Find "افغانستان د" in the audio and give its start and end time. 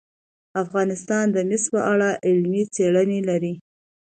0.63-1.37